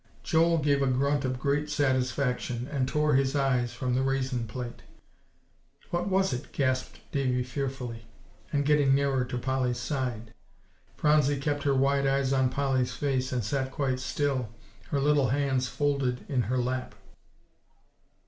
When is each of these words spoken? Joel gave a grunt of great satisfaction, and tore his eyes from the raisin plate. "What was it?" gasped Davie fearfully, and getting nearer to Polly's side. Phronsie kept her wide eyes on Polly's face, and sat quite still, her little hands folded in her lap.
Joel 0.23 0.57
gave 0.57 0.81
a 0.81 0.87
grunt 0.87 1.25
of 1.25 1.37
great 1.37 1.69
satisfaction, 1.69 2.67
and 2.71 2.87
tore 2.87 3.13
his 3.13 3.35
eyes 3.35 3.71
from 3.71 3.93
the 3.93 4.01
raisin 4.01 4.47
plate. 4.47 4.81
"What 5.91 6.07
was 6.09 6.33
it?" 6.33 6.51
gasped 6.53 7.01
Davie 7.11 7.43
fearfully, 7.43 8.07
and 8.51 8.65
getting 8.65 8.95
nearer 8.95 9.23
to 9.25 9.37
Polly's 9.37 9.77
side. 9.77 10.33
Phronsie 10.97 11.37
kept 11.39 11.61
her 11.65 11.75
wide 11.75 12.07
eyes 12.07 12.33
on 12.33 12.49
Polly's 12.49 12.93
face, 12.95 13.31
and 13.31 13.43
sat 13.43 13.69
quite 13.71 13.99
still, 13.99 14.49
her 14.87 14.99
little 14.99 15.27
hands 15.27 15.67
folded 15.67 16.25
in 16.27 16.41
her 16.49 16.57
lap. 16.57 16.95